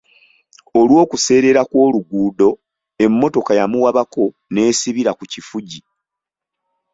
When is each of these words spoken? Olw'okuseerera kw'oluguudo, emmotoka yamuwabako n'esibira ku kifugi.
Olw'okuseerera 0.79 1.61
kw'oluguudo, 1.69 2.49
emmotoka 3.05 3.51
yamuwabako 3.59 4.25
n'esibira 4.51 5.11
ku 5.17 5.23
kifugi. 5.31 5.79